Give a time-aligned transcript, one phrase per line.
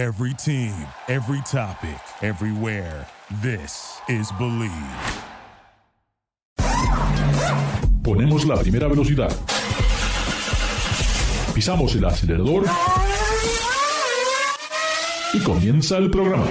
[0.00, 0.72] Every team,
[1.08, 3.06] every topic, everywhere.
[3.42, 4.72] This is Believe.
[8.02, 9.30] Ponemos la primera velocidad.
[11.54, 12.64] Pisamos el acelerador.
[15.34, 16.46] Y comienza el programa.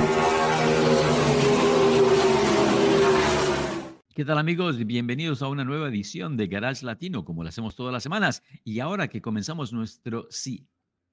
[4.13, 4.77] ¿Qué tal amigos?
[4.85, 8.43] Bienvenidos a una nueva edición de Garage Latino, como lo hacemos todas las semanas.
[8.63, 10.67] Y ahora que comenzamos nuestro sí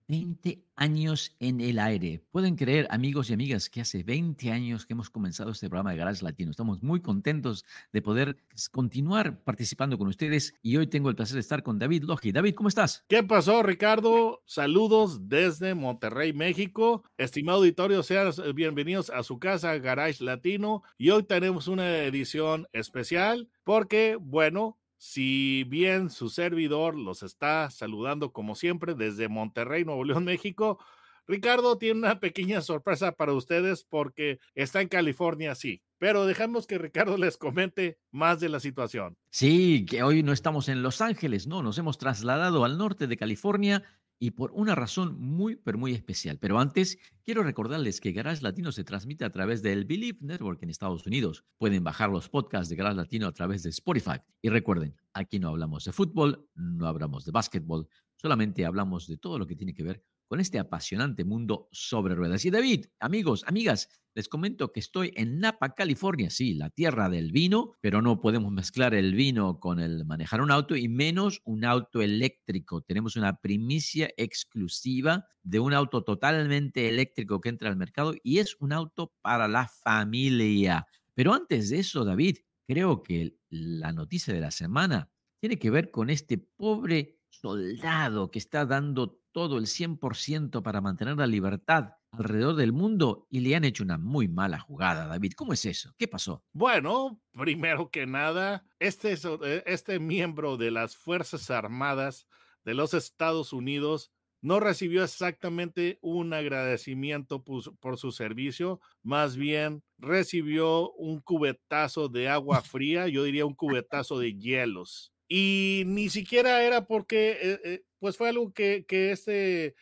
[0.09, 2.23] 20 años en el aire.
[2.31, 5.97] Pueden creer, amigos y amigas, que hace 20 años que hemos comenzado este programa de
[5.97, 6.51] Garage Latino.
[6.51, 8.37] Estamos muy contentos de poder
[8.71, 12.33] continuar participando con ustedes y hoy tengo el placer de estar con David Logi.
[12.33, 13.05] David, ¿cómo estás?
[13.09, 14.43] ¿Qué pasó, Ricardo?
[14.47, 17.03] Saludos desde Monterrey, México.
[17.17, 23.49] Estimado auditorio, sean bienvenidos a su casa Garage Latino y hoy tenemos una edición especial
[23.65, 30.25] porque, bueno, si bien su servidor los está saludando como siempre desde Monterrey, Nuevo León,
[30.25, 30.79] México,
[31.27, 35.83] Ricardo tiene una pequeña sorpresa para ustedes porque está en California, sí.
[35.99, 39.17] Pero dejamos que Ricardo les comente más de la situación.
[39.31, 43.17] Sí, que hoy no estamos en Los Ángeles, no, nos hemos trasladado al norte de
[43.17, 43.83] California
[44.19, 46.39] y por una razón muy, pero muy especial.
[46.39, 50.71] Pero antes, quiero recordarles que Garage Latino se transmite a través del Believe Network en
[50.71, 51.45] Estados Unidos.
[51.59, 54.21] Pueden bajar los podcasts de Garage Latino a través de Spotify.
[54.41, 59.39] Y recuerden, aquí no hablamos de fútbol, no hablamos de básquetbol, solamente hablamos de todo
[59.39, 62.45] lo que tiene que ver con este apasionante mundo sobre ruedas.
[62.45, 67.33] Y David, amigos, amigas, les comento que estoy en Napa, California, sí, la tierra del
[67.33, 71.67] vino, pero no podemos mezclar el vino con el manejar un auto y menos un
[71.67, 72.81] auto eléctrico.
[72.81, 78.57] Tenemos una primicia exclusiva de un auto totalmente eléctrico que entra al mercado y es
[78.59, 80.87] un auto para la familia.
[81.15, 85.91] Pero antes de eso, David, creo que la noticia de la semana tiene que ver
[85.91, 92.57] con este pobre soldado que está dando todo el 100% para mantener la libertad alrededor
[92.57, 95.35] del mundo y le han hecho una muy mala jugada, David.
[95.37, 95.95] ¿Cómo es eso?
[95.99, 96.43] ¿Qué pasó?
[96.55, 102.27] Bueno, primero que nada, este, eh, este miembro de las Fuerzas Armadas
[102.65, 104.11] de los Estados Unidos
[104.41, 112.63] no recibió exactamente un agradecimiento por, su servicio, más bien recibió un cubetazo de agua
[112.63, 115.13] fría, yo diría un cubetazo de hielos.
[115.29, 119.75] Y ni siquiera era porque, eh, eh, pues fue algo que, este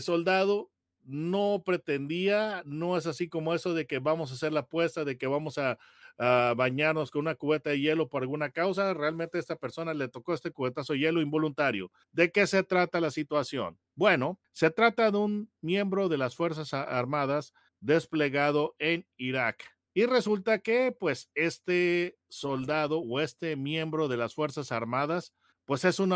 [0.00, 0.70] soldado
[1.02, 5.18] no pretendía, no es así como eso de que vamos a hacer la apuesta, de
[5.18, 5.80] que vamos a,
[6.16, 8.94] bañarnos con una cubeta de hielo por alguna causa.
[8.94, 11.90] Realmente a esta persona le tocó este cubetazo de hielo involuntario.
[12.12, 13.76] ¿De qué se trata la situación?
[13.96, 19.64] Bueno, se trata de un miembro de las Fuerzas Armadas desplegado en Irak.
[19.92, 25.34] Y resulta que, pues, este soldado o este miembro de las Fuerzas Armadas,
[25.66, 26.12] pues es un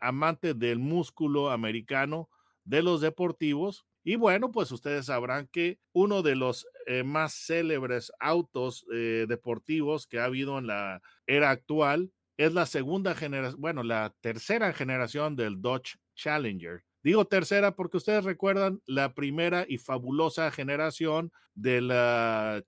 [0.00, 2.28] amante del músculo americano,
[2.64, 8.10] de los deportivos, y bueno, pues ustedes sabrán que uno de los eh, más célebres
[8.20, 13.82] autos eh, deportivos que ha habido en la era actual es la segunda generación, bueno,
[13.82, 16.84] la tercera generación del Dodge Challenger.
[17.02, 21.88] Digo tercera porque ustedes recuerdan la primera y fabulosa generación del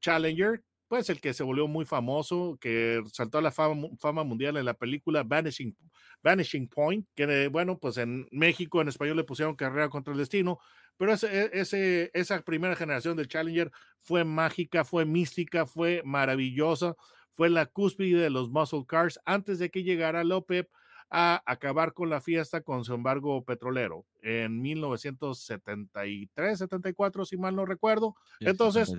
[0.00, 4.56] Challenger, pues el que se volvió muy famoso, que saltó a la fama, fama, mundial
[4.56, 5.76] en la película Vanishing,
[6.20, 10.58] Vanishing Point, que bueno, pues en México en español le pusieron Carrera contra el Destino,
[10.96, 13.70] pero ese, ese, esa primera generación del Challenger
[14.00, 16.96] fue mágica, fue mística, fue maravillosa,
[17.30, 20.66] fue la cúspide de los muscle cars antes de que llegara López
[21.08, 27.64] a acabar con la fiesta con su embargo petrolero en 1973, 74, si mal no
[27.64, 28.16] recuerdo.
[28.40, 28.92] Entonces,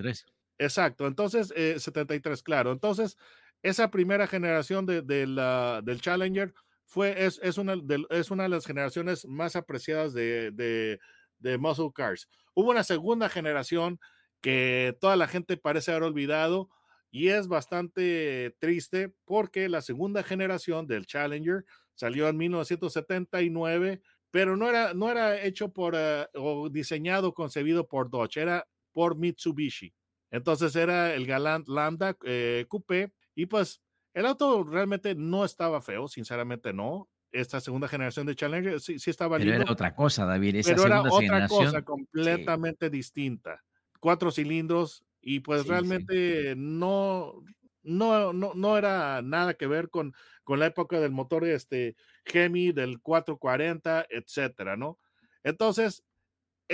[0.66, 2.72] exacto, entonces, 73, eh, claro.
[2.72, 3.18] Entonces,
[3.62, 6.54] esa primera generación de, del Challenger
[6.86, 11.00] fue, es, es, una de, es una de las generaciones más apreciadas de
[11.42, 12.30] de muscle cars.
[12.54, 14.00] Hubo una segunda generación
[14.42, 16.70] que toda la gente parece haber olvidado
[17.12, 24.02] y es bastante triste porque la segunda generación del Challenger salió en 1979,
[24.32, 29.18] pero no era, no era hecho por uh, o diseñado, concebido por Dodge, era por
[29.18, 29.94] Mitsubishi.
[30.32, 33.82] Entonces era el Galant Lambda eh, Coupé y pues
[34.14, 39.10] el auto realmente no estaba feo, sinceramente no esta segunda generación de Challenger sí, sí
[39.10, 40.58] estaba Pero era otra cosa, David.
[40.58, 43.64] Esa pero era otra cosa completamente distinta.
[44.00, 47.44] Cuatro cilindros y pues realmente no,
[47.84, 50.14] no, no, no era nada que ver con,
[50.44, 51.96] con la época del motor este
[52.26, 55.00] Hemi, del 440, etcétera, ¿no?
[55.44, 56.04] Entonces,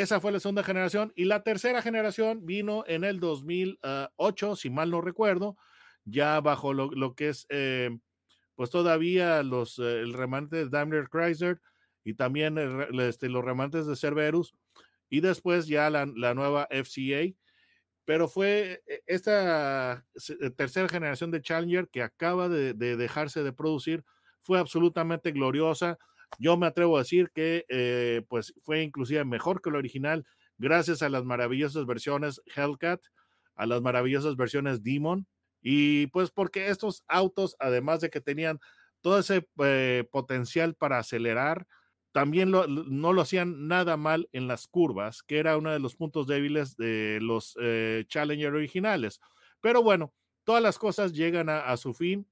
[0.01, 4.91] esa fue la segunda generación y la tercera generación vino en el 2008, si mal
[4.91, 5.57] no recuerdo,
[6.05, 7.97] ya bajo lo, que es eh,
[8.55, 11.61] pues todavía los, eh, el remanente de Daimler Chrysler
[12.03, 12.57] y también
[12.99, 14.53] este, los remantes de Cerberus.
[15.09, 17.33] y después ya la, nueva FCA.
[18.05, 20.05] Pero fue eh, esta
[20.41, 24.03] eh, tercera generación de Challenger que acaba de dejarse de producir,
[24.39, 25.99] fue absolutamente gloriosa.
[26.39, 30.25] Yo me atrevo a decir que eh, pues fue inclusive mejor que el original
[30.57, 33.01] gracias a las maravillosas versiones Hellcat,
[33.55, 35.27] a las maravillosas versiones Demon
[35.61, 38.59] y pues porque estos autos además de que tenían
[39.01, 41.67] todo ese eh, potencial para acelerar,
[42.11, 46.25] también no lo hacían nada mal en las curvas, que era uno de los puntos
[46.25, 49.19] débiles de los eh, Challenger originales.
[49.61, 50.13] Pero bueno,
[50.43, 52.27] todas las cosas llegan a, a su fin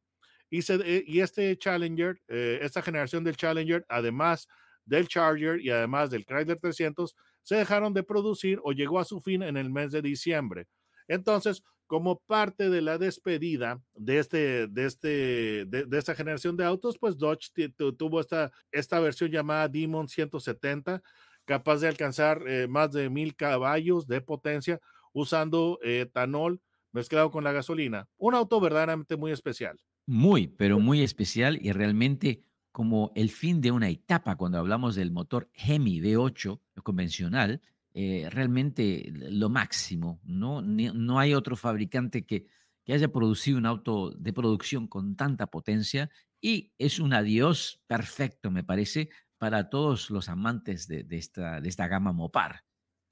[0.57, 4.47] y, este Challenger, eh, esta generación del Challenger, además
[4.85, 9.19] del Charger y además del Chrysler 300, se dejaron de producir o llegó a su
[9.19, 10.67] fin en el mes de diciembre.
[11.07, 16.97] Entonces, como parte de la despedida de, este, de, este, de, esta generación de autos,
[16.97, 17.51] pues Dodge
[17.97, 21.03] tuvo esta, esta versión llamada Demon 170,
[21.45, 24.79] capaz de alcanzar eh, más de mil caballos de potencia
[25.13, 26.59] usando etanol
[26.91, 28.07] mezclado con la gasolina.
[28.17, 29.79] Un auto verdaderamente muy especial.
[30.07, 35.11] Muy, pero muy especial y realmente como el fin de una etapa cuando hablamos del
[35.11, 37.61] motor Hemi V8 convencional,
[37.93, 40.61] eh, realmente lo máximo, ¿no?
[40.61, 42.47] no hay otro fabricante que,
[42.83, 46.09] que haya producido un auto de producción con tanta potencia
[46.41, 51.87] y es un adiós perfecto, me parece, para todos los amantes de, esta, de esta
[51.87, 52.63] gama Mopar.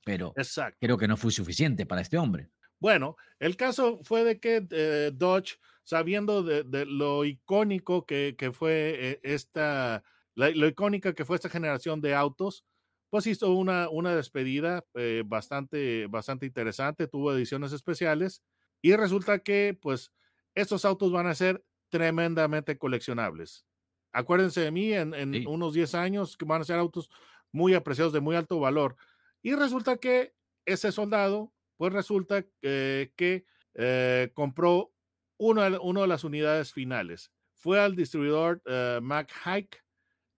[0.05, 0.33] Pero
[0.79, 2.51] creo que no fue suficiente para este hombre.
[2.83, 9.19] Bueno, el caso fue de que eh, Dodge, sabiendo de, lo icónico que, fue eh,
[9.23, 10.03] esta,
[10.35, 12.65] lo icónica que fue esta generación de autos,
[13.09, 18.43] pues hizo una, una despedida eh, bastante, bastante interesante, tuvo ediciones especiales
[18.81, 20.11] y resulta que pues
[20.53, 23.65] estos autos van a ser tremendamente coleccionables.
[24.11, 27.09] Acuérdense de mí, en, unos 10 años que van a ser autos
[27.49, 28.97] muy apreciados de muy alto valor.
[29.41, 34.93] Y resulta que ese soldado pues resulta que eh, compró
[35.37, 37.31] una, de las unidades finales.
[37.55, 39.83] Fue al distribuidor uh, Mac Hike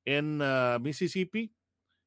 [0.05, 1.53] en ah, Mississippi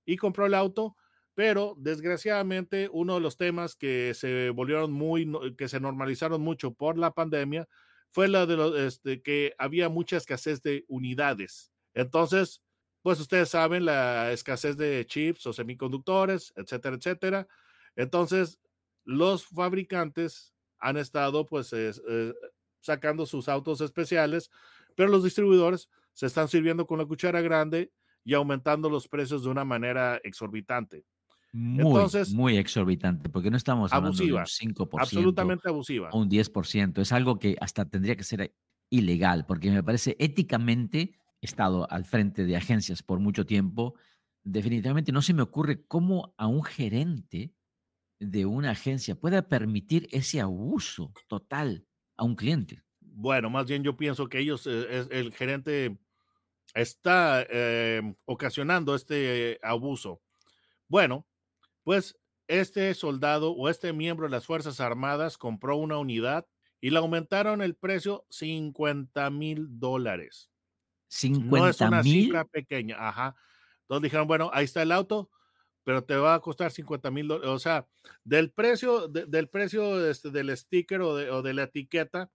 [0.05, 0.97] y compró el auto,
[1.35, 6.99] pero desgraciadamente uno de los temas que se volvieron muy, que se normalizaron mucho por
[6.99, 7.69] la pandemia
[8.11, 11.73] fue la de este, que había mucha escasez de unidades.
[11.95, 12.63] Entonces,
[13.03, 17.49] pues ustedes saben la escasez de chips o semiconductores, etcétera, etcétera.
[17.97, 18.59] Entonces,
[19.09, 21.93] los fabricantes han estado pues eh,
[22.81, 24.51] sacando sus autos especiales,
[24.95, 27.91] pero los distribuidores se están sirviendo con la cuchara grande
[28.23, 31.07] y aumentando los precios de una manera exorbitante.
[31.53, 36.11] Muy, Entonces, muy exorbitante, porque no estamos hablando de un 5%, absolutamente abusiva.
[36.13, 37.01] O un 10%.
[37.01, 38.55] Es algo que hasta tendría que ser
[38.91, 43.95] ilegal, porque me parece éticamente, he estado al frente de agencias por mucho tiempo,
[44.45, 47.55] definitivamente no se me ocurre cómo a un gerente
[48.21, 51.87] de una agencia pueda permitir ese abuso total
[52.17, 52.83] a un cliente.
[53.01, 55.99] Bueno, más bien yo pienso que ellos, eh, el gerente
[56.75, 60.23] está em, ocasionando este abuso.
[60.89, 61.27] Bueno,
[61.85, 62.19] pues
[62.49, 66.47] este soldado o este miembro de las Fuerzas Armadas compró una unidad
[66.81, 70.51] y le aumentaron el precio 50 mil dólares.
[71.09, 73.35] 50 no es una cifra pequeña, ajá.
[73.83, 75.31] Entonces dijeron, bueno, ahí está el auto,
[75.89, 77.49] pero te va a costar 50 mil dólares.
[77.51, 77.87] O sea,
[78.23, 82.31] del precio, del precio este, del sticker o de, o de, la etiqueta,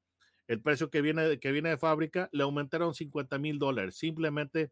[0.48, 3.96] el precio que viene, que viene de fábrica, le aumentaron 50 mil dólares.
[3.96, 4.72] Simplemente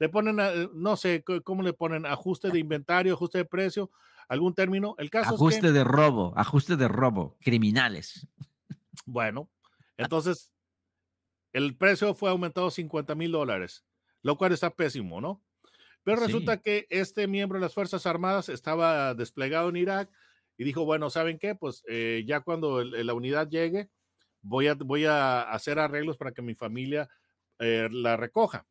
[0.00, 0.38] le ponen,
[0.74, 3.92] no sé cómo le ponen, ajuste de inventario, ajuste de precio,
[4.28, 4.96] algún término.
[4.98, 8.26] El caso ajuste de robo, ajuste de robo, criminales.
[9.04, 9.48] Bueno,
[9.96, 10.50] entonces
[11.52, 13.84] el precio fue aumentado 50 mil dólares,
[14.22, 15.45] lo cual está pésimo, ¿no?
[16.06, 20.08] Pero resulta que este miembro de las Fuerzas Armadas estaba desplegado en Irak
[20.56, 21.56] y dijo, bueno, ¿saben qué?
[21.56, 23.90] Pues eh, ya cuando la unidad llegue,
[24.40, 27.08] voy a, voy a hacer arreglos para que mi familia
[27.58, 28.68] eh, la recoja.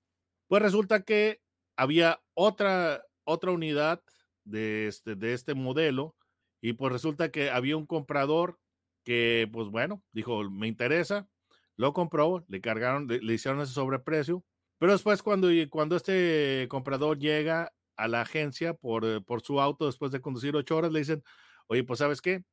[0.48, 1.42] Pues resulta que
[1.76, 4.02] había otra, otra unidad
[4.46, 6.16] de este, de este modelo
[6.62, 8.62] y pues resulta que había un comprador
[9.04, 11.28] que, pues bueno, dijo, me interesa,
[11.76, 14.46] lo compró, le cargaron, le hicieron ese sobreprecio
[14.78, 19.86] pero después cuando, cuando este comprador llega a la agencia por, eh, por su auto
[19.86, 21.24] después de conducir ocho horas, le dicen,
[21.68, 22.44] oye, pues sabes qué,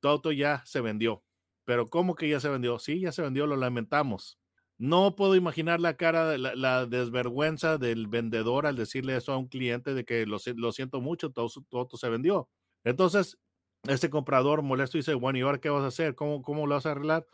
[0.00, 1.24] tu auto ya se vendió.
[1.64, 2.78] Pero ¿cómo que ya se vendió?
[2.78, 4.38] Sí, ya se vendió, lo lamentamos.
[4.76, 9.48] No puedo imaginar la cara, la, la desvergüenza del vendedor al decirle eso a un
[9.48, 12.48] cliente de que lo, siento mucho, tu, tu, auto se vendió.
[12.82, 13.38] Entonces,
[13.84, 16.14] este comprador molesto dice, bueno, ¿y ahora qué vas a hacer?
[16.14, 17.26] ¿Cómo, cómo lo vas a arreglar?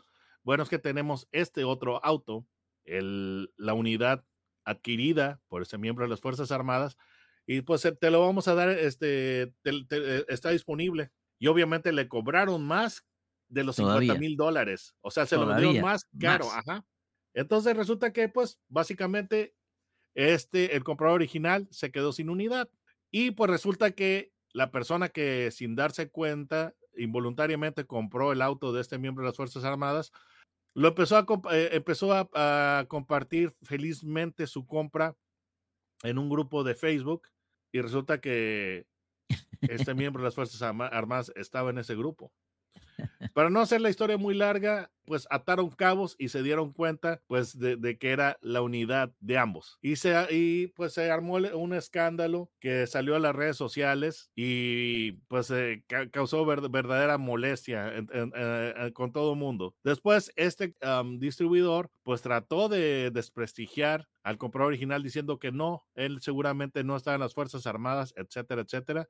[0.43, 2.45] Bueno, es que tenemos este otro auto,
[2.85, 4.23] el, la unidad
[4.65, 6.97] adquirida por ese miembro de las Fuerzas Armadas
[7.45, 9.53] y pues te lo vamos a dar, este,
[10.27, 11.11] está disponible.
[11.39, 13.05] Y obviamente le cobraron más
[13.49, 14.95] de los 50 mil dólares.
[15.01, 16.45] O sea, se lo vendieron más caro.
[16.51, 16.85] Ajá.
[17.33, 19.55] Entonces resulta que, pues, básicamente,
[20.13, 22.69] este, el comprador original se quedó sin unidad.
[23.11, 28.81] Y pues resulta que la persona que sin darse cuenta involuntariamente compró el auto de
[28.81, 30.11] este miembro de las Fuerzas Armadas,
[30.73, 35.15] lo empezó a, eh, empezó a, compartir felizmente su compra
[36.03, 37.27] en un grupo de Facebook
[37.71, 38.85] y resulta que
[39.61, 42.31] este miembro de las Fuerzas Armadas estaba en ese grupo.
[43.33, 47.57] Para no hacer la historia muy larga, pues ataron cabos y se dieron cuenta pues
[47.57, 49.77] de, que era la unidad de ambos.
[49.81, 55.13] Y, se, y pues se armó un escándalo que salió a las redes sociales y
[55.27, 55.51] pues
[56.11, 59.75] causó verdadera molestia eh, con todo el mundo.
[59.83, 60.75] Después este
[61.17, 67.15] distribuidor pues trató de desprestigiar al comprador original diciendo que no, él seguramente no estaba
[67.15, 69.07] en las Fuerzas Armadas, etcétera, etcétera.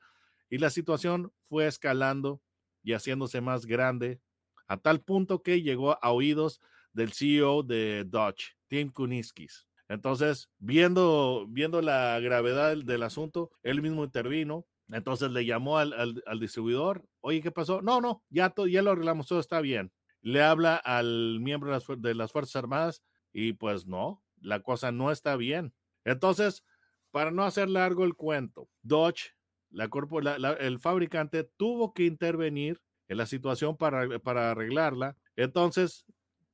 [0.50, 2.42] Y la situación fue escalando
[2.84, 4.20] y haciéndose más grande,
[4.68, 6.62] a tal punto que llegó a oídos
[6.94, 9.68] del CEO de Dodge, Tim Kuniskis.
[9.90, 14.66] Entonces, viendo, viendo la gravedad del, asunto, él mismo intervino.
[14.90, 17.82] Entonces le llamó al, al, distribuidor, oye, ¿qué pasó?
[17.82, 19.92] No, no, ya, ya lo arreglamos, todo está bien.
[20.22, 24.92] Le habla al miembro de las, de las Fuerzas Armadas y pues no, la cosa
[24.92, 25.74] no está bien.
[26.04, 26.64] Entonces,
[27.12, 29.34] para no hacer largo el cuento, Dodge
[29.72, 35.18] la, el fabricante tuvo que intervenir en la situación para, para arreglarla.
[35.36, 36.06] Entonces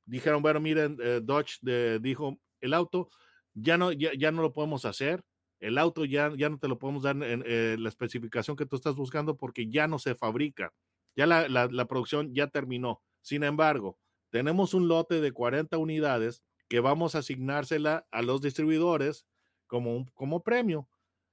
[0.06, 1.58] dijeron, bueno, miren, eh, Dodge
[2.00, 3.08] dijo, el auto
[3.54, 5.24] ya no, ya, no lo podemos hacer,
[5.60, 8.76] el auto ya, ya no te lo podemos dar en, eh, la especificación que tú
[8.76, 10.72] estás buscando porque ya no se fabrica,
[11.16, 13.02] ya la, la producción ya terminó.
[13.22, 13.98] Sin embargo,
[14.30, 19.26] tenemos un lote de 40 unidades que vamos a asignársela a los distribuidores
[19.66, 20.88] como, como premio.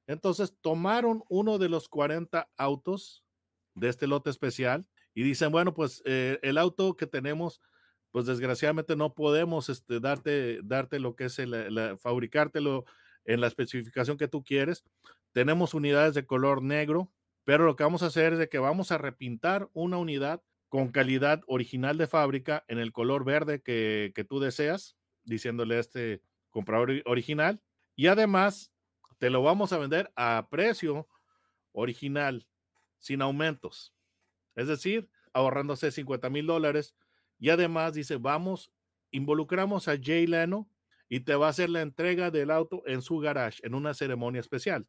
[0.07, 3.23] Entonces tomaron uno de los 40 autos
[3.73, 7.61] de este lote especial y dicen, bueno, pues eh, el auto que tenemos,
[8.11, 12.85] pues desgraciadamente no podemos este, darte, darte lo que es el, fabricártelo
[13.23, 14.83] en la especificación que tú quieres.
[15.31, 17.11] Tenemos unidades de color negro,
[17.43, 20.89] pero lo que vamos a hacer es de que vamos a repintar una unidad con
[20.89, 26.21] calidad original de fábrica en el color verde que, que tú deseas, diciéndole a este
[26.49, 27.61] comprador original.
[27.95, 28.74] Y además
[29.17, 31.07] te lo vamos a vender a precio
[31.71, 32.47] original,
[32.97, 33.93] sin aumentos.
[34.55, 36.95] Es decir, ahorrándose 50 mil dólares.
[37.37, 38.71] Y además dice, vamos,
[39.11, 40.69] involucramos a Jay Leno
[41.09, 44.39] y te va a hacer la entrega del auto en su garage, en una ceremonia
[44.39, 44.87] especial.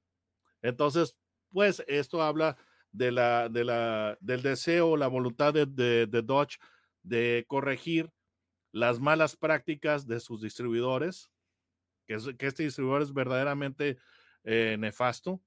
[0.62, 1.18] Entonces,
[1.50, 2.56] pues esto habla
[2.92, 6.59] de la, de la, del deseo, la voluntad de, de Dodge
[7.02, 8.11] de corregir
[8.73, 11.30] las malas prácticas de sus distribuidores,
[12.06, 13.99] que, que este distribuidor es verdaderamente
[14.46, 15.42] eh, nefasto.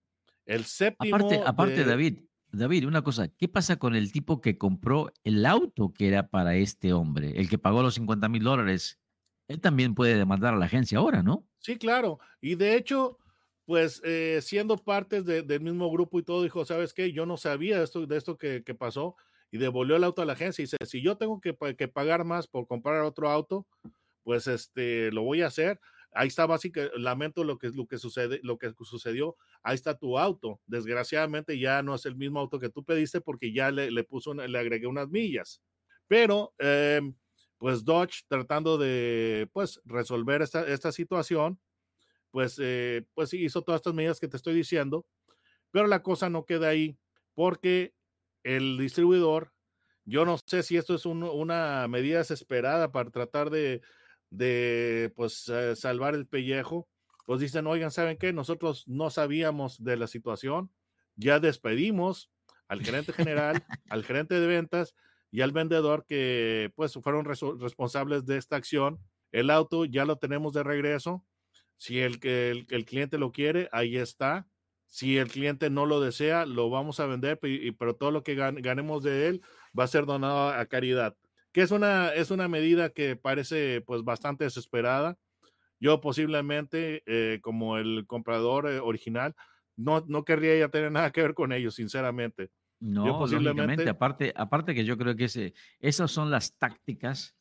[0.45, 1.15] El séptimo.
[1.15, 2.19] Aparte, aparte David,
[2.51, 6.55] David, una cosa, ¿qué pasa con el tipo que compró el auto que era para
[6.55, 8.99] este hombre, el que pagó los 50 mil dólares?
[9.47, 11.47] Él también puede demandar a la agencia ahora, ¿no?
[11.59, 12.19] Sí, claro.
[12.41, 13.17] Y de hecho,
[13.65, 17.11] pues eh, siendo parte del mismo grupo y todo, dijo, ¿sabes qué?
[17.11, 19.15] Yo no sabía de esto, de esto que, pasó
[19.51, 22.25] y devolvió el auto a la agencia y dice, si yo tengo que, que pagar
[22.25, 23.67] más por comprar otro auto,
[24.23, 25.79] pues este, lo voy a hacer
[26.13, 30.17] ahí está básicamente, lamento lo que, lo que sucede, lo que sucedió, ahí está tu
[30.17, 30.61] auto.
[30.67, 34.33] Desgraciadamente ya no es el mismo auto que tú pediste porque ya le, le puso,
[34.33, 35.61] le agregué unas millas.
[36.07, 37.15] Pero, em,
[37.57, 41.59] pues Dodge tratando de, pues, resolver esta, esta situación,
[42.31, 45.05] pues, eh, pues hizo todas estas medidas que te estoy diciendo,
[45.71, 46.97] pero la cosa no queda ahí
[47.35, 47.95] porque
[48.43, 49.53] el distribuidor,
[50.05, 53.81] yo no sé si esto es una medida desesperada para tratar de
[54.29, 56.87] de pues eh, salvar el pellejo,
[57.25, 58.33] pues dicen, oigan, ¿saben qué?
[58.33, 60.71] Nosotros no sabíamos de la situación,
[61.15, 62.31] ya despedimos
[62.67, 64.95] al gerente general, al gerente de ventas
[65.31, 68.99] y al vendedor que pues fueron responsables de esta acción.
[69.31, 71.23] El auto ya lo tenemos de regreso.
[71.77, 74.47] Si el, el, el cliente lo quiere, ahí está.
[74.87, 77.39] Si el cliente no lo desea, lo vamos a vender,
[77.77, 79.41] pero todo lo que ganemos de él
[79.77, 81.15] va a ser donado a caridad
[81.51, 85.17] que es una, es una medida que parece pues bastante desesperada.
[85.79, 89.35] Yo posiblemente, eh, como el comprador eh, original,
[89.77, 92.49] no, no querría ya tener nada que ver con ellos, sinceramente.
[92.79, 93.87] No, yo posiblemente...
[93.89, 97.35] aparte, aparte que yo creo que ese, esas son las tácticas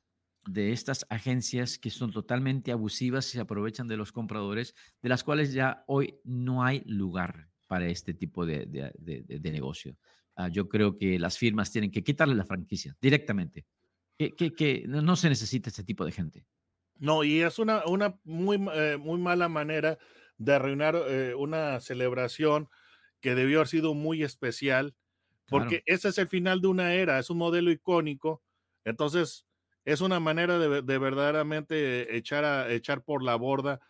[0.47, 5.25] de estas agencias que son totalmente abusivas y se aprovechan de los compradores, de las
[5.25, 9.97] cuales ya hoy no hay lugar para este tipo de, de, negocio.
[10.37, 13.67] Ah, yo creo que las firmas tienen que quitarle la franquicia directamente
[14.19, 16.47] que, no se necesita este tipo de gente.
[16.97, 19.99] No, y es una, una muy, eh, muy mala manera
[20.37, 22.69] de arruinar eh, una celebración
[23.21, 24.95] que debió haber sido muy especial,
[25.49, 28.43] porque ese es el final de una era, es un modelo icónico,
[28.85, 29.47] entonces
[29.85, 33.81] es una manera de, verdaderamente echar, a, echar por la borda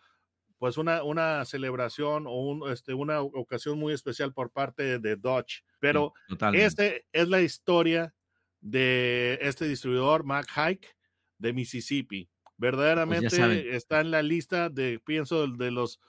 [0.57, 5.63] pues una, una celebración o este, una ocasión muy especial por parte de Dodge.
[5.79, 6.13] Pero
[6.53, 8.13] este es la historia
[8.61, 10.95] de este distribuidor, Mac Hike,
[11.37, 12.29] de Mississippi.
[12.43, 15.99] Pues verdaderamente está en la lista de, pienso, de los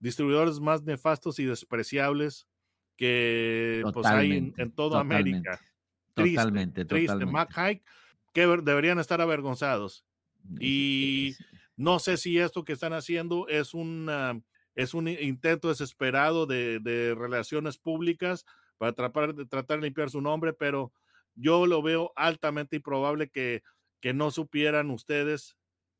[0.00, 2.48] distribuidores más nefastos y despreciables
[2.96, 5.60] que pues, hay en, toda América.
[6.14, 7.24] Triste, totalmente, triste.
[7.24, 7.84] Mac Hike,
[8.32, 10.04] que deberían estar avergonzados.
[10.58, 11.36] Y
[11.76, 14.40] no sé si esto que están haciendo es, una,
[14.74, 18.44] es un intento desesperado de, relaciones públicas
[18.78, 20.92] para tratar, tratar de limpiar su nombre, pero
[21.34, 23.62] yo lo veo altamente improbable que,
[24.00, 25.56] que no supieran ustedes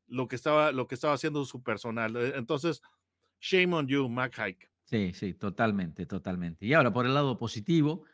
[0.07, 2.17] lo que estaba, lo que estaba haciendo su personal.
[2.17, 2.83] E, entonces,
[3.41, 4.71] shame on you, Mac Hike.
[4.85, 6.67] Sí, sí, totalmente, totalmente.
[6.67, 8.05] Y ahora, por el lado positivo,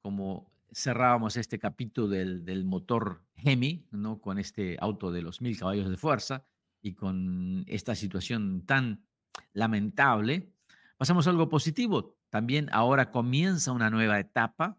[0.00, 4.20] como cerrábamos este capítulo del, del motor Hemi, ¿no?
[4.20, 6.44] Con este auto de los mil caballos de fuerza,
[6.80, 9.04] y con esta situación tan
[9.52, 10.52] lamentable,
[10.96, 12.16] pasamos a algo positivo.
[12.30, 14.78] También ahora comienza una nueva etapa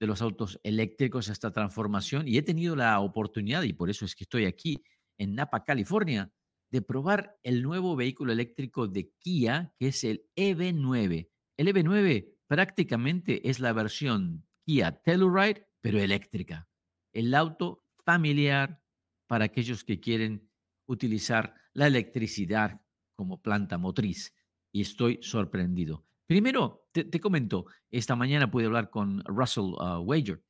[0.00, 4.14] de los autos eléctricos, esta transformación, y he tenido la oportunidad, y por eso es
[4.14, 4.82] que estoy aquí
[5.18, 6.32] en Napa, California,
[6.70, 11.30] de probar el nuevo vehículo eléctrico de Kia, que es el EV9.
[11.56, 16.68] El EV9 prácticamente es la versión Kia Telluride, pero eléctrica.
[17.12, 18.82] El auto familiar
[19.26, 20.50] para aquellos que quieren
[20.86, 22.80] utilizar la electricidad
[23.16, 24.34] como planta motriz
[24.72, 26.06] y estoy sorprendido.
[26.28, 30.42] Primero, te, comento, esta mañana pude hablar con Russell uh, Wager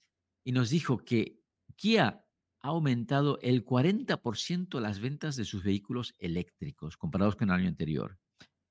[0.45, 1.39] y nos dijo que
[1.77, 2.25] Kia
[2.61, 8.19] ha aumentado el 40% las ventas de sus vehículos eléctricos comparados con el año anterior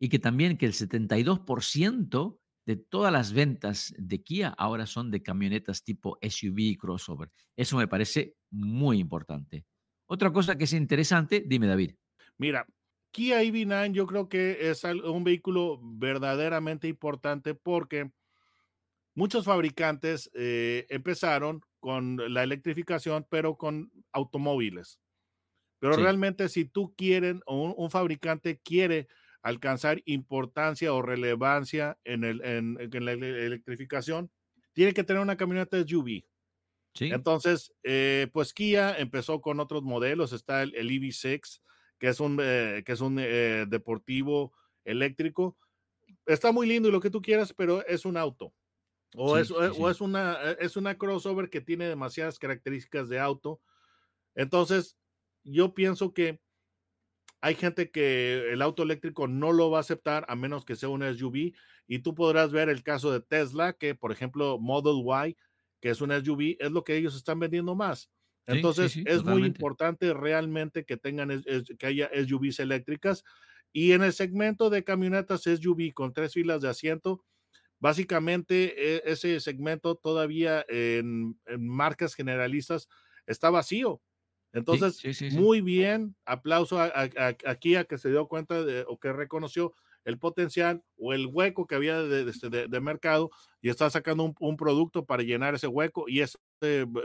[0.02, 5.24] y que también que el 72% de todas las ventas de Kia ahora son de
[5.24, 7.32] camionetas tipo SUV y crossover.
[7.56, 9.66] Eso me parece muy importante.
[10.10, 11.96] Otra cosa que es interesante, dime David.
[12.38, 12.68] Mira,
[13.12, 18.12] Kia EV9 yo creo que es un vehículo verdaderamente importante porque
[19.16, 25.00] muchos fabricantes eh, empezaron con la electrificación, pero con automóviles.
[25.80, 29.08] Pero realmente si tú quieres, o un, fabricante quiere
[29.44, 34.32] alcanzar importancia o relevancia en, el, en la electrificación,
[34.74, 36.24] tiene que tener una camioneta SUV.
[37.06, 40.34] Entonces, eh, pues Kia empezó con otros modelos.
[40.34, 41.62] Está el, EV6,
[42.00, 44.54] que es un, eh, que es un eh, deportivo
[44.86, 45.58] eléctrico.
[46.26, 48.54] Está muy lindo y lo que tú quieras, pero es un auto.
[49.16, 53.62] O, es, o es, una, es una crossover que tiene demasiadas características de auto.
[54.36, 54.98] Entonces,
[55.44, 56.42] yo pienso que
[57.42, 60.90] hay gente que el auto eléctrico no lo va a aceptar a menos que sea
[60.90, 61.54] un SUV.
[61.88, 65.38] Y tú podrás ver el caso de Tesla, que por ejemplo Model Y
[65.80, 68.10] que es una SUV, es lo que ellos están vendiendo más.
[68.48, 71.44] Entonces, es muy importante realmente que tengan,
[71.78, 73.24] que haya SUVs eléctricas.
[73.74, 77.26] Y en el segmento de camionetas SUV con tres filas de asiento,
[77.80, 82.88] básicamente e, ese segmento todavía en, marcas generalistas
[83.26, 84.02] está vacío.
[84.54, 85.02] Entonces,
[85.34, 86.92] muy bien, aplauso a,
[87.46, 89.74] aquí a que se dio cuenta de, o que reconoció
[90.08, 93.30] el potencial o el hueco que había este, de, mercado
[93.62, 96.38] y está sacando un, producto para llenar ese hueco y ese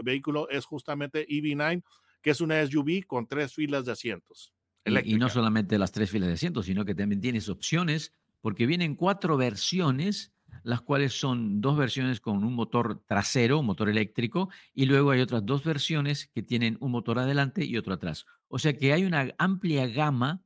[0.04, 1.82] vehículo es justamente EV9,
[2.22, 4.52] que es una SUV con tres filas de asientos.
[4.84, 8.94] Y, no solamente las tres filas de asientos, sino que también tienes opciones, porque vienen
[8.94, 14.86] cuatro versiones, las cuales son dos versiones con un motor trasero, un motor eléctrico, y
[14.86, 18.26] luego hay otras dos versiones que tienen un motor adelante y otro atrás.
[18.46, 20.40] O sea que hay una amplia gama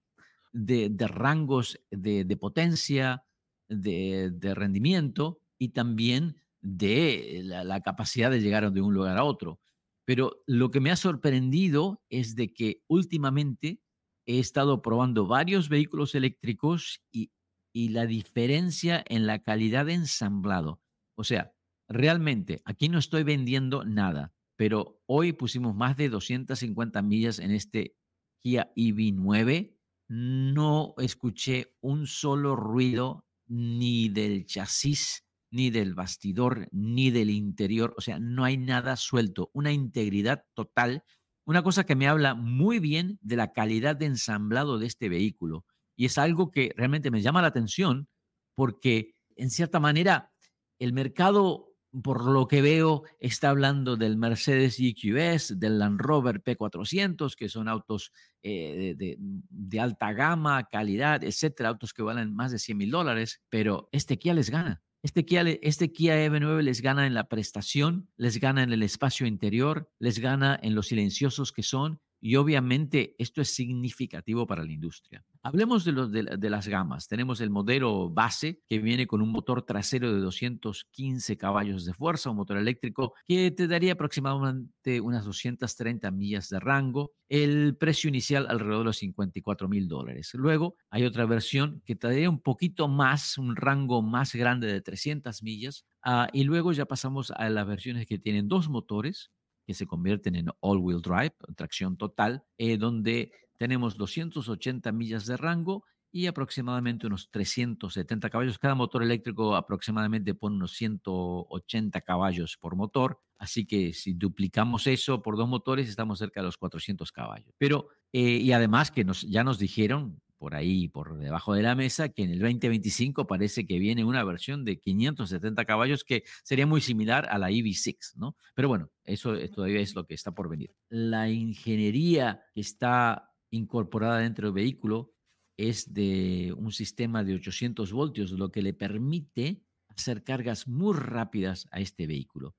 [0.56, 3.24] de, rangos de, potencia,
[3.68, 9.60] de, rendimiento y también de la, capacidad de llegar de un lugar a otro.
[10.06, 13.80] Pero lo que me ha sorprendido es de que últimamente
[14.26, 17.32] he estado probando varios vehículos eléctricos y,
[17.74, 20.80] y la diferencia en la calidad de ensamblado.
[21.18, 21.52] O sea,
[21.88, 27.96] realmente aquí no estoy vendiendo nada, pero hoy pusimos más de 250 millas en este
[28.42, 29.75] Kia EV9
[30.08, 37.94] no escuché un solo ruido ni del chasis, ni del bastidor, ni del interior.
[37.96, 41.04] O sea, no hay nada suelto, una integridad total.
[41.44, 45.64] Una cosa que me habla muy bien de la calidad de ensamblado de este vehículo.
[45.96, 48.08] Y es algo que realmente me llama la atención
[48.54, 50.32] porque, en cierta manera,
[50.78, 57.34] el mercado por lo que veo, está hablando del Mercedes EQS, del Land Rover P400,
[57.36, 62.76] que son autos eh, de, alta gama, calidad, etcétera, autos que valen más de 100
[62.76, 64.82] mil dólares, pero este Kia les gana.
[65.02, 69.26] Este Kia, este Kia EV9 les gana en la prestación, les gana en el espacio
[69.26, 74.72] interior, les gana en los silenciosos que son y obviamente esto es significativo para la
[74.72, 75.24] industria.
[75.42, 77.06] Hablemos de, las gamas.
[77.06, 82.30] Tenemos el modelo base que viene con un motor trasero de 215 caballos de fuerza,
[82.30, 87.12] un motor eléctrico que te daría aproximadamente unas 230 millas de rango.
[87.28, 90.32] El precio inicial alrededor de los 54 mil dólares.
[90.34, 94.80] Luego hay otra versión que te daría un poquito más, un rango más grande de
[94.80, 95.84] 300 millas.
[96.02, 99.30] Ah, y luego ya pasamos a las versiones que tienen dos motores,
[99.66, 105.84] que se convierten en all-wheel drive, tracción total, eh, donde tenemos 280 millas de rango
[106.12, 108.58] y aproximadamente unos 370 caballos.
[108.58, 115.20] Cada motor eléctrico aproximadamente pone unos 180 caballos por motor, así que si duplicamos eso
[115.20, 117.52] por dos motores estamos cerca de los 400 caballos.
[117.58, 121.74] Pero, eh, y además que nos, ya nos dijeron, por ahí, por debajo de la
[121.74, 126.66] mesa, que en el 2025 parece que viene una versión de 570 caballos que sería
[126.66, 128.36] muy similar a la EV6, ¿no?
[128.54, 130.74] Pero bueno, eso todavía es lo que está por venir.
[130.88, 135.12] La ingeniería que está incorporada dentro del vehículo
[135.56, 141.66] es de un sistema de 800 voltios, lo que le permite hacer cargas muy rápidas
[141.70, 142.54] a este vehículo.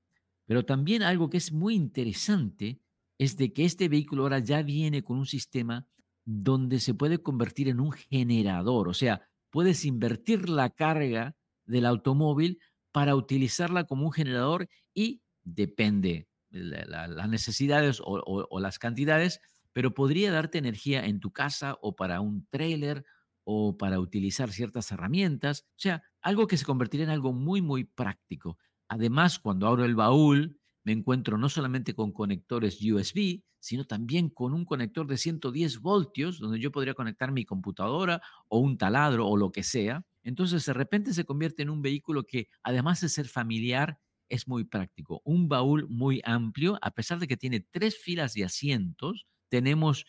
[0.46, 2.80] Pero también algo que es muy interesante
[3.20, 5.88] es de que este vehículo ahora ya viene con un sistema
[6.30, 12.60] donde se puede convertir en un generador, o sea, puedes invertir la carga del automóvil
[12.92, 19.40] para utilizarla como un generador y depende las necesidades o, las cantidades,
[19.72, 23.06] pero podría darte energía en tu casa o para un trailer
[23.46, 27.86] o para utilizar ciertas herramientas, o sea, algo que se convertiría en algo muy, muy
[27.86, 28.58] práctico.
[28.90, 30.57] Además, cuando abro el baúl,
[30.88, 36.40] me encuentro no solamente con conectores USB, sino también con un conector de 110 voltios,
[36.40, 40.06] donde yo podría conectar mi computadora o un taladro o lo que sea.
[40.24, 44.64] Entonces, de repente se convierte en un vehículo que, además de ser familiar, es muy
[44.64, 45.22] práctico.
[45.26, 50.06] Un baúl muy amplio, a pesar de que tiene tres filas de asientos, tenemos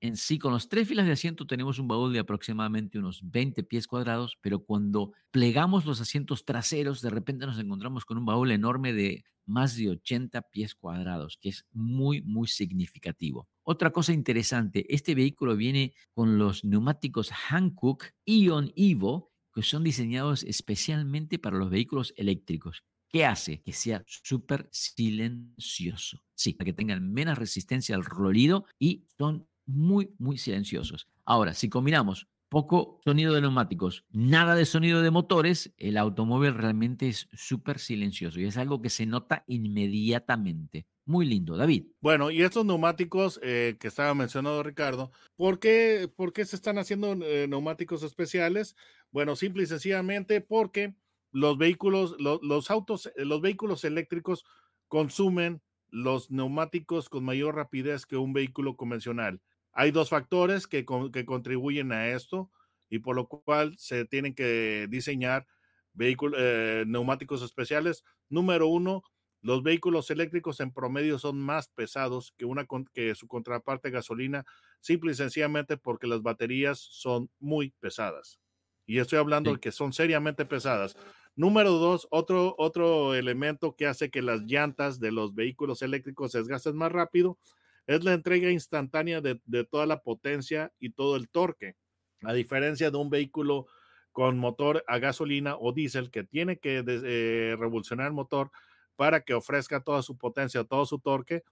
[0.00, 3.62] en sí, con los tres filas de asiento tenemos un baúl de aproximadamente unos 20
[3.64, 8.50] pies cuadrados, pero cuando plegamos los asientos traseros, de repente nos encontramos con un baúl
[8.50, 13.48] enorme de más de 80 pies cuadrados, que es muy, muy significativo.
[13.62, 20.44] Otra cosa interesante, este vehículo viene con los neumáticos Hankook Ion Evo, que son diseñados
[20.44, 22.84] especialmente para los vehículos eléctricos.
[23.08, 23.60] ¿Qué hace?
[23.60, 26.22] Que sea súper silencioso.
[26.34, 31.08] Sí, para que tengan menos resistencia al ruido y son muy, muy silenciosos.
[31.24, 37.08] Ahora, si combinamos poco sonido de neumáticos, nada de sonido de motores, el automóvil realmente
[37.08, 40.86] es súper silencioso y es algo que se nota inmediatamente.
[41.06, 41.86] Muy lindo, David.
[42.00, 46.78] Bueno, y estos neumáticos eh, que estaba mencionando Ricardo, ¿por qué, por qué se están
[46.78, 48.76] haciendo eh, neumáticos especiales?
[49.10, 50.94] Bueno, simple y sencillamente porque
[51.32, 54.44] los vehículos, los autos, eh, los vehículos eléctricos
[54.88, 59.40] consumen los neumáticos con mayor rapidez que un vehículo convencional.
[59.72, 62.50] Hay dos factores que, que contribuyen a esto
[62.88, 65.46] y por lo cual se tienen que diseñar
[65.92, 68.04] vehículos, eh, neumáticos especiales.
[68.28, 69.02] Número uno,
[69.42, 74.44] los vehículos eléctricos en promedio son más pesados que, una, que su contraparte gasolina,
[74.80, 78.40] simple y sencillamente porque las baterías son muy pesadas.
[78.86, 80.96] Y estoy hablando de que son seriamente pesadas.
[81.36, 86.38] Número dos, otro, otro elemento que hace que las llantas de los vehículos eléctricos se
[86.38, 87.38] desgasten más rápido
[87.86, 89.40] es la entrega instantánea de,
[89.70, 91.76] toda la potencia y todo el torque,
[92.22, 93.66] a diferencia de un vehículo
[94.12, 98.50] con motor a gasolina o diésel que tiene que eh, revolucionar el motor
[98.96, 101.42] para que ofrezca toda su potencia, todo su torque.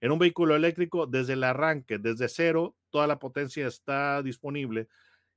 [0.00, 4.88] En un vehículo eléctrico, desde el arranque, desde cero, toda la potencia está disponible.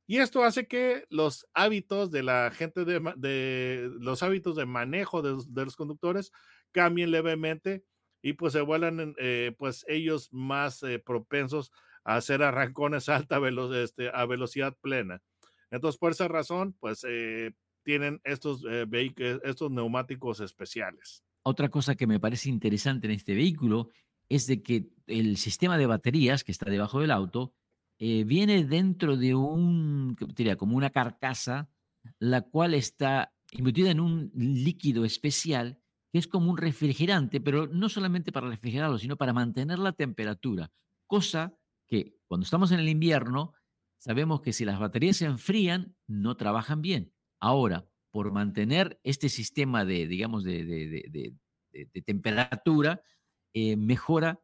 [0.06, 5.42] Y esto hace que los hábitos de la gente, de, los hábitos de manejo de,
[5.48, 6.32] de los conductores
[6.72, 7.86] cambien levemente
[8.24, 11.72] y pues se vuelan eh, pues ellos más eh, propensos
[12.06, 15.22] a hacer arrancones a alta velocidad, este, a velocidad plena.
[15.70, 17.52] Entonces, por esa razón, pues eh,
[17.84, 18.64] tienen estos,
[19.44, 21.24] estos neumáticos especiales.
[21.44, 23.90] Otra cosa que me parece interesante en este vehículo
[24.30, 27.54] es de que el sistema de baterías que está debajo del auto
[27.98, 31.70] viene dentro de un, diría, como una carcasa,
[32.20, 35.83] la cual está embutida en un líquido especial
[36.14, 40.72] que es como un refrigerante, pero no solamente para refrigerarlo, sino para mantener la temperatura,
[41.08, 43.56] cosa que cuando estamos en el invierno
[43.98, 47.12] sabemos que si las baterías se enfrían, no trabajan bien.
[47.40, 51.34] Ahora, por mantener este sistema de, digamos, de,
[52.06, 53.02] temperatura,
[53.56, 54.40] eh, mejora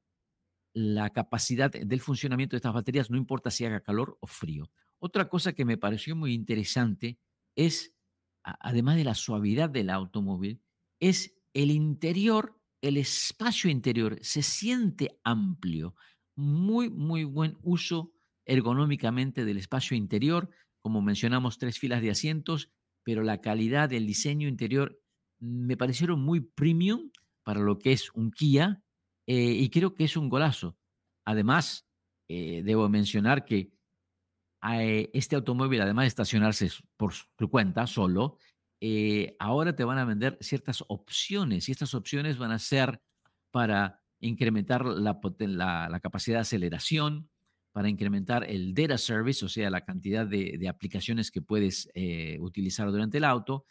[0.73, 4.71] la capacidad del funcionamiento de estas baterías, no importa si haga calor o frío.
[4.97, 7.19] Otra cosa que me pareció muy interesante
[7.55, 7.93] es,
[8.41, 10.63] además de la suavidad del automóvil,
[10.99, 15.93] es el interior, el espacio interior se siente amplio.
[16.37, 18.13] Muy, muy buen uso
[18.45, 20.49] ergonómicamente del espacio interior.
[20.81, 22.71] Como mencionamos, tres filas de asientos,
[23.03, 25.01] pero la calidad del diseño interior
[25.41, 27.11] me parecieron muy premium
[27.43, 28.81] para lo que es un Kia
[29.27, 30.77] eh, y creo que es un golazo.
[31.25, 31.89] Además,
[32.29, 33.73] eh, debo mencionar que
[34.71, 38.37] eh, este automóvil, además de estacionarse por su cuenta solo,
[39.39, 43.01] ahora te van a vender ciertas opciones y estas opciones van a ser
[43.51, 45.19] para incrementar la,
[45.89, 47.29] la, capacidad de aceleración,
[47.71, 51.89] para incrementar el data service, o sea, la cantidad de, aplicaciones que puedes
[52.39, 53.65] utilizar durante el auto,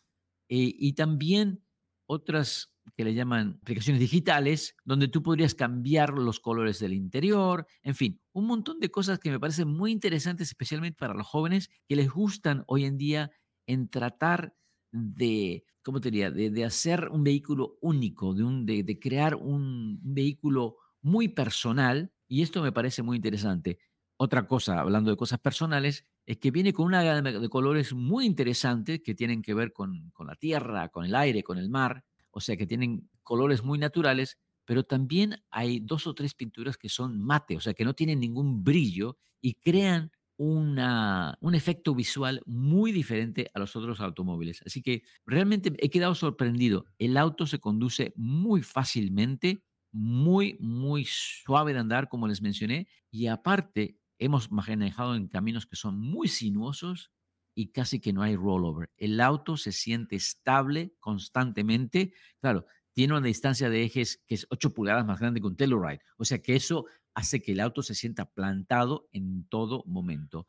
[0.49, 1.63] y también
[2.07, 7.95] otras que le llaman aplicaciones digitales, donde tú podrías cambiar los colores del interior, en
[7.95, 11.97] fin, un montón de cosas que me parecen muy interesantes, especialmente para los jóvenes que
[11.97, 13.31] les gustan hoy en día
[13.67, 14.55] en tratar
[14.93, 20.77] de, ¿cómo te diría?, de, hacer un vehículo único, de, un, de, crear un, vehículo
[21.01, 23.79] muy personal, y esto me parece muy interesante.
[24.17, 28.27] Otra cosa, hablando de cosas personales, es que viene con una gama de colores muy
[28.27, 32.05] interesantes que tienen que ver con, con la tierra, con el aire, con el mar,
[32.31, 36.89] o sea que tienen colores muy naturales, pero también hay dos o tres pinturas que
[36.89, 42.41] son mate, o sea que no tienen ningún brillo y crean una, un efecto visual
[42.47, 44.63] muy diferente a los otros automóviles.
[44.65, 46.87] Así que realmente he quedado sorprendido.
[46.99, 53.27] El auto se conduce muy fácilmente, muy, muy suave de andar, como les mencioné, y
[53.27, 57.11] aparte hemos manejado en caminos que son muy sinuosos
[57.55, 58.91] y casi que no hay rollover.
[58.97, 62.13] El auto se siente estable constantemente.
[62.41, 66.01] Claro, tiene una distancia de ejes que es 8 pulgadas más grande que un Telluride.
[66.17, 66.87] O sea que eso
[67.19, 70.47] hace que el auto se sienta plantado en todo momento.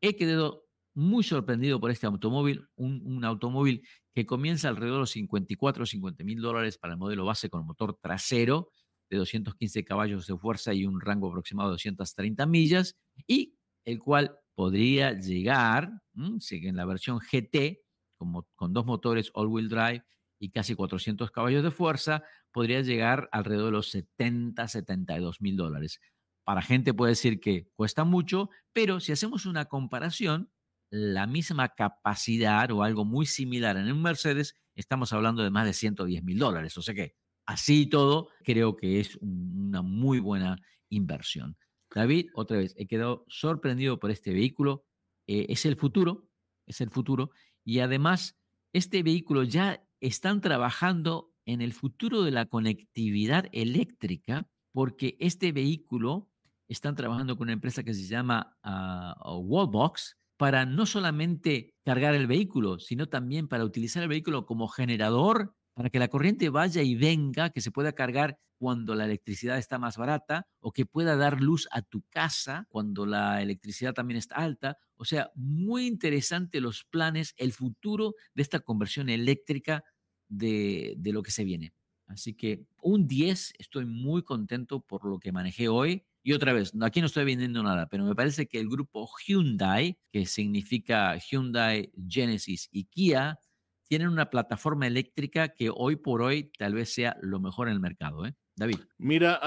[0.00, 3.82] He quedado muy sorprendido por este automóvil, un, automóvil
[4.14, 7.66] que comienza alrededor de los 54 o 50 mil dólares para el modelo base con
[7.66, 8.70] motor trasero
[9.10, 14.38] de 215 caballos de fuerza y un rango aproximado de 230 millas, y el cual
[14.54, 17.82] podría llegar, en la versión GT,
[18.16, 20.04] como, con dos motores all-wheel drive
[20.38, 26.00] y casi 400 caballos de fuerza, podría llegar alrededor de los 70, 72 mil dólares.
[26.44, 30.50] Para gente puede decir que cuesta mucho, pero si hacemos una comparación,
[30.90, 35.72] la misma capacidad o algo muy similar en un Mercedes, estamos hablando de más de
[35.72, 36.76] 110 mil dólares.
[36.76, 37.14] O sea que
[37.46, 40.56] así y todo, creo que es una muy buena
[40.88, 41.56] inversión.
[41.94, 44.84] David, otra vez, he quedado sorprendido por este vehículo.
[45.26, 46.28] Eh, es el futuro,
[46.66, 47.30] es el futuro.
[47.64, 48.36] Y además,
[48.72, 56.31] este vehículo ya están trabajando en el futuro de la conectividad eléctrica, porque este vehículo
[56.68, 62.26] están trabajando con una empresa que se llama uh, Wallbox para no solamente cargar el
[62.26, 66.94] vehículo, sino también para utilizar el vehículo como generador para que la corriente vaya y
[66.94, 71.40] venga, que se pueda cargar cuando la electricidad está más barata o que pueda dar
[71.40, 74.78] luz a tu casa cuando la electricidad también está alta.
[74.96, 79.82] O sea, muy interesante los planes, el futuro de esta conversión eléctrica
[80.28, 81.72] de, de lo que se viene.
[82.06, 86.04] Así que un 10, estoy muy contento por lo que manejé hoy.
[86.22, 89.98] Y otra vez, aquí no estoy vendiendo nada, pero me parece que el grupo Hyundai,
[90.12, 93.40] que significa Hyundai, Genesis y Kia,
[93.88, 97.80] tienen una plataforma eléctrica que hoy por hoy tal vez sea lo mejor en el
[97.80, 98.24] mercado.
[98.24, 98.34] ¿eh?
[98.56, 98.78] David.
[98.98, 99.40] Mira,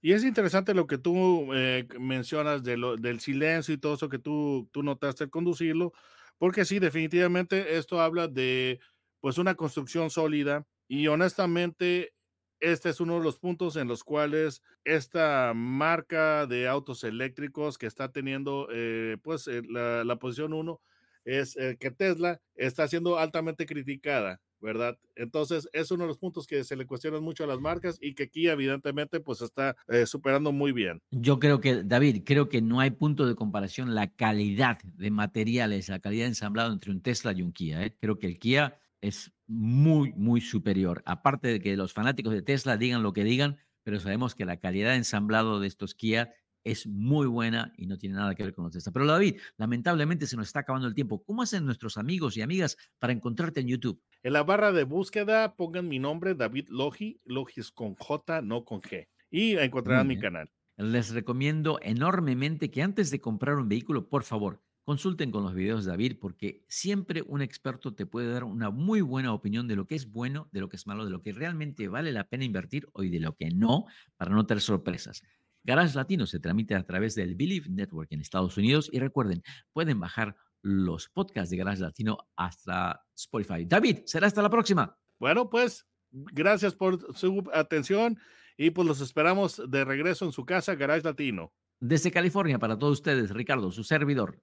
[0.00, 4.08] y es interesante lo que tú eh, mencionas de lo, del silencio y todo eso
[4.08, 5.92] que tú, tú notaste al conducirlo,
[6.38, 8.80] porque sí, definitivamente esto habla de
[9.20, 12.14] pues una construcción sólida y honestamente
[12.60, 17.86] este es uno de los puntos en los cuales esta marca de autos eléctricos que
[17.86, 20.80] está teniendo eh, pues eh, la, posición 1
[21.24, 24.98] es eh, que Tesla está siendo altamente criticada, ¿verdad?
[25.14, 28.14] Entonces, es uno de los puntos que se le cuestionan mucho a las marcas y
[28.14, 31.02] que aquí evidentemente pues está superando muy bien.
[31.10, 35.88] Yo creo que, David, creo que no hay punto de comparación la calidad de materiales,
[35.88, 37.92] la calidad de ensamblado entre un Tesla y un Kia.
[38.00, 41.02] Creo que el Kia es muy, muy superior.
[41.06, 44.58] Aparte de que los fanáticos de Tesla digan lo que digan, pero sabemos que la
[44.58, 46.34] calidad de ensamblado de estos Kia
[46.64, 48.92] es muy buena y no tiene nada que ver con los Tesla.
[48.92, 51.22] Pero David, lamentablemente se nos está acabando el tiempo.
[51.24, 54.02] ¿Cómo hacen nuestros amigos y amigas para encontrarte en YouTube?
[54.22, 57.20] En la barra de búsqueda pongan mi nombre, David Logi.
[57.24, 59.08] Logi es con J, no con G.
[59.30, 60.50] Y encontrarán mi canal.
[60.76, 65.84] Les recomiendo enormemente que antes de comprar un vehículo, por favor, Consulten con los videos
[65.84, 69.86] de David porque siempre un experto te puede dar una muy buena opinión de lo
[69.86, 72.44] que es bueno, de lo que es malo, de lo que realmente vale la pena
[72.44, 73.84] invertir o de lo que no,
[74.16, 75.22] para no tener sorpresas.
[75.62, 79.42] Garage Latino se transmite a través del Believe Network en Estados Unidos y recuerden,
[79.74, 83.66] pueden bajar los podcasts de Garage Latino hasta Spotify.
[83.66, 84.96] David, será hasta la próxima.
[85.18, 88.18] Bueno, pues gracias por su atención
[88.56, 91.52] y pues los esperamos de regreso en su casa, Garage Latino.
[91.78, 94.42] Desde California para todos ustedes, Ricardo, su servidor.